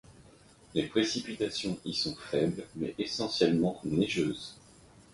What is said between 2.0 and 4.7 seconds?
faibles mais essentiellement neigeuses.